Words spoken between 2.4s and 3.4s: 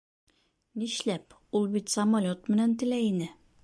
менән теләй ине